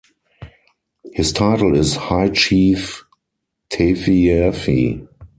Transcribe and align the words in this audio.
His 1.13 1.31
title 1.31 1.75
is 1.77 1.95
High 1.95 2.29
Chief 2.29 3.05
Tafiaiafi. 3.69 5.07